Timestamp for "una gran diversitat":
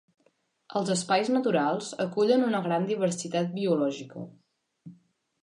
2.47-3.53